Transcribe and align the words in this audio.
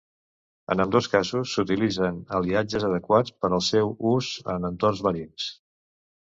En 0.75 0.79
ambdós 0.85 1.09
casos 1.15 1.51
s'utilitzen 1.57 2.17
aliatges 2.39 2.87
adequats 2.89 3.37
per 3.43 3.53
al 3.59 3.63
seu 3.69 3.95
ús 4.15 4.33
en 4.57 4.69
entorns 4.75 5.07
marins. 5.11 5.51